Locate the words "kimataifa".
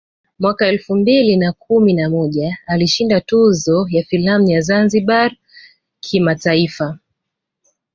5.99-6.99